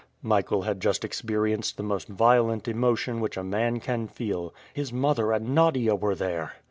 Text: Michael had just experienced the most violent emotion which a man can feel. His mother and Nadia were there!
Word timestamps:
Michael 0.23 0.63
had 0.63 0.79
just 0.79 1.05
experienced 1.05 1.77
the 1.77 1.83
most 1.83 2.07
violent 2.07 2.67
emotion 2.67 3.19
which 3.19 3.37
a 3.37 3.43
man 3.43 3.79
can 3.79 4.07
feel. 4.07 4.51
His 4.73 4.91
mother 4.91 5.31
and 5.31 5.53
Nadia 5.53 5.93
were 5.93 6.15
there! 6.15 6.53